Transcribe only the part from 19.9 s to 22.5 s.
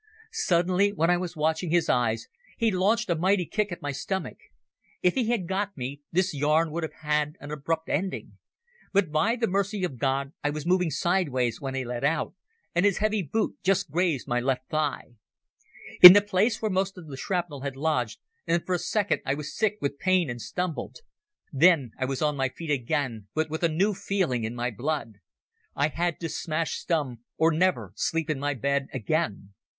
pain and stumbled. Then I was on my